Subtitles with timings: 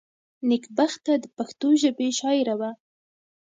[0.49, 2.71] نېکبخته دپښتو ژبي شاعره وه.